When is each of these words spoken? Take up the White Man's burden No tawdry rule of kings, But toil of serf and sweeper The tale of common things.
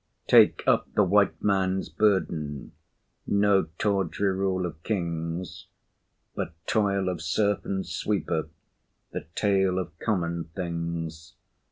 Take 0.25 0.63
up 0.65 0.91
the 0.95 1.03
White 1.03 1.43
Man's 1.43 1.87
burden 1.87 2.71
No 3.27 3.67
tawdry 3.77 4.29
rule 4.35 4.65
of 4.65 4.81
kings, 4.81 5.67
But 6.33 6.55
toil 6.65 7.07
of 7.07 7.21
serf 7.21 7.63
and 7.65 7.85
sweeper 7.85 8.49
The 9.11 9.27
tale 9.35 9.77
of 9.77 9.91
common 9.99 10.45
things. 10.55 11.35